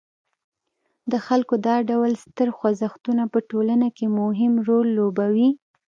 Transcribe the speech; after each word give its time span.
د 1.11 1.13
خلکو 1.25 1.55
دا 1.67 1.75
ډول 1.89 2.11
ستر 2.23 2.49
خوځښتونه 2.57 3.23
په 3.33 3.39
ټولنه 3.49 3.87
کې 3.97 4.05
مهم 4.19 4.53
رول 4.67 4.87
لوبوي. 4.97 5.49